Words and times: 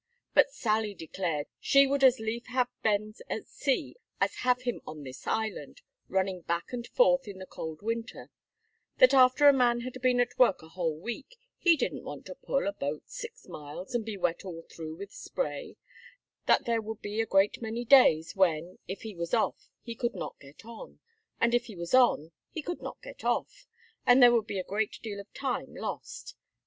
But 0.33 0.49
Sally 0.51 0.95
declared 0.95 1.45
she 1.59 1.85
would 1.85 2.03
as 2.03 2.19
lief 2.19 2.47
have 2.47 2.69
Ben 2.81 3.13
at 3.29 3.45
sea 3.45 3.97
as 4.19 4.33
have 4.37 4.63
him 4.63 4.81
on 4.87 5.03
this 5.03 5.27
island, 5.27 5.81
running 6.07 6.41
back 6.41 6.73
and 6.73 6.87
forth 6.87 7.27
in 7.27 7.37
the 7.37 7.45
cold 7.45 7.83
winter; 7.83 8.31
that 8.97 9.13
after 9.13 9.47
a 9.47 9.53
man 9.53 9.81
had 9.81 10.01
been 10.01 10.19
at 10.19 10.39
work 10.39 10.63
a 10.63 10.69
whole 10.69 10.97
week, 10.99 11.37
he 11.59 11.77
didn't 11.77 12.03
want 12.03 12.25
to 12.25 12.33
pull 12.33 12.65
a 12.65 12.73
boat 12.73 13.11
six 13.11 13.45
miles, 13.47 13.93
and 13.93 14.03
be 14.03 14.17
wet 14.17 14.43
all 14.43 14.63
through 14.63 14.95
with 14.95 15.13
spray; 15.13 15.75
that 16.47 16.65
there 16.65 16.81
would 16.81 17.03
be 17.03 17.21
a 17.21 17.27
great 17.27 17.61
many 17.61 17.85
days, 17.85 18.35
when, 18.35 18.79
if 18.87 19.03
he 19.03 19.13
was 19.13 19.35
off, 19.35 19.69
he 19.83 19.93
could 19.93 20.15
not 20.15 20.33
get 20.39 20.65
on, 20.65 20.99
and 21.39 21.53
if 21.53 21.65
he 21.65 21.75
was 21.75 21.93
on, 21.93 22.31
he 22.49 22.63
could 22.63 22.81
not 22.81 22.99
get 23.03 23.23
off, 23.23 23.67
and 24.07 24.19
there 24.23 24.33
would 24.33 24.47
be 24.47 24.57
a 24.57 24.63
great 24.63 24.97
deal 25.03 25.19
of 25.19 25.31
time 25.35 25.75
lost. 25.75 26.33